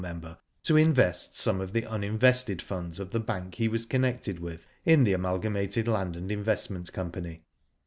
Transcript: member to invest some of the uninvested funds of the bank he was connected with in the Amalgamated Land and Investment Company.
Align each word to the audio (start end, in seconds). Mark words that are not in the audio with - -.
member 0.03 0.35
to 0.63 0.75
invest 0.77 1.35
some 1.35 1.61
of 1.61 1.73
the 1.73 1.83
uninvested 1.85 2.59
funds 2.59 2.99
of 2.99 3.11
the 3.11 3.19
bank 3.19 3.53
he 3.53 3.67
was 3.67 3.85
connected 3.85 4.39
with 4.39 4.65
in 4.83 5.03
the 5.03 5.13
Amalgamated 5.13 5.87
Land 5.87 6.15
and 6.15 6.31
Investment 6.31 6.91
Company. 6.91 7.43